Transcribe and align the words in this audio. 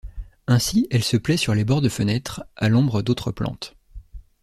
Ainsi, 0.47 0.87
elle 0.89 1.03
se 1.03 1.15
plait 1.15 1.37
sur 1.37 1.53
les 1.53 1.63
bords 1.63 1.79
de 1.83 1.87
fenêtre, 1.87 2.43
à 2.55 2.69
l'ombre 2.69 3.03
d'autres 3.03 3.31
plantes. 3.31 3.75